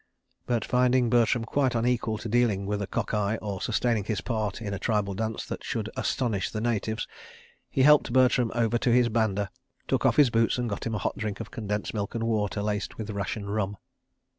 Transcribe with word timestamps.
."But 0.47 0.65
finding 0.65 1.11
Bertram 1.11 1.45
quite 1.45 1.75
unequal 1.75 2.17
to 2.17 2.27
dealing 2.27 2.65
with 2.65 2.81
a 2.81 2.87
cock 2.87 3.13
eye 3.13 3.37
or 3.39 3.61
sustaining 3.61 4.03
his 4.03 4.19
part 4.19 4.59
in 4.59 4.73
a 4.73 4.79
tribal 4.79 5.13
dance 5.13 5.45
that 5.45 5.63
should 5.63 5.91
"astonish 5.95 6.49
the 6.49 6.59
natives," 6.59 7.07
he 7.69 7.83
helped 7.83 8.11
Bertram 8.11 8.51
over 8.55 8.79
to 8.79 8.91
his 8.91 9.09
banda, 9.09 9.51
took 9.87 10.03
off 10.03 10.15
his 10.15 10.31
boots 10.31 10.57
and 10.57 10.67
got 10.67 10.87
him 10.87 10.95
a 10.95 11.03
hot 11.05 11.17
drink 11.19 11.39
of 11.39 11.51
condensed 11.51 11.93
milk 11.93 12.15
and 12.15 12.23
water 12.23 12.63
laced 12.63 12.97
with 12.97 13.11
ration 13.11 13.47
rum. 13.47 13.77